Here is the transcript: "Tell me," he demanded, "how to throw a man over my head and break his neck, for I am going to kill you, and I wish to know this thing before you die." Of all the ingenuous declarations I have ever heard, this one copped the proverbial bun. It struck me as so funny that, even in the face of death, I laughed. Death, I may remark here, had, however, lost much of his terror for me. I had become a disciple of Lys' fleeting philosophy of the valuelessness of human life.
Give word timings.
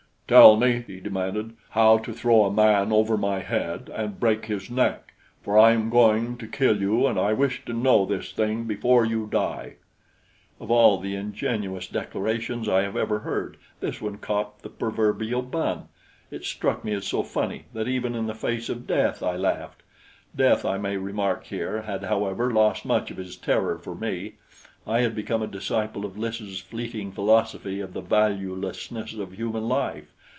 "Tell 0.31 0.55
me," 0.55 0.85
he 0.87 1.01
demanded, 1.01 1.57
"how 1.71 1.97
to 1.97 2.13
throw 2.13 2.45
a 2.45 2.53
man 2.53 2.93
over 2.93 3.17
my 3.17 3.39
head 3.39 3.91
and 3.93 4.17
break 4.17 4.45
his 4.45 4.69
neck, 4.71 5.13
for 5.41 5.59
I 5.59 5.71
am 5.73 5.89
going 5.89 6.37
to 6.37 6.47
kill 6.47 6.79
you, 6.81 7.05
and 7.05 7.19
I 7.19 7.33
wish 7.33 7.65
to 7.65 7.73
know 7.73 8.05
this 8.05 8.31
thing 8.31 8.63
before 8.63 9.03
you 9.03 9.27
die." 9.27 9.73
Of 10.57 10.71
all 10.71 10.99
the 10.99 11.15
ingenuous 11.15 11.85
declarations 11.85 12.69
I 12.69 12.83
have 12.83 12.95
ever 12.95 13.19
heard, 13.19 13.57
this 13.81 14.01
one 14.01 14.19
copped 14.19 14.61
the 14.61 14.69
proverbial 14.69 15.41
bun. 15.41 15.89
It 16.31 16.45
struck 16.45 16.85
me 16.85 16.93
as 16.93 17.05
so 17.05 17.23
funny 17.23 17.65
that, 17.73 17.89
even 17.89 18.15
in 18.15 18.27
the 18.27 18.33
face 18.33 18.69
of 18.69 18.87
death, 18.87 19.21
I 19.21 19.35
laughed. 19.35 19.83
Death, 20.33 20.63
I 20.63 20.77
may 20.77 20.95
remark 20.95 21.43
here, 21.47 21.81
had, 21.81 22.05
however, 22.05 22.49
lost 22.53 22.85
much 22.85 23.11
of 23.11 23.17
his 23.17 23.35
terror 23.35 23.77
for 23.77 23.95
me. 23.95 24.35
I 24.87 25.01
had 25.01 25.13
become 25.13 25.41
a 25.41 25.47
disciple 25.47 26.05
of 26.05 26.17
Lys' 26.17 26.59
fleeting 26.61 27.11
philosophy 27.11 27.81
of 27.81 27.91
the 27.91 28.01
valuelessness 28.01 29.13
of 29.19 29.33
human 29.33 29.67
life. 29.67 30.05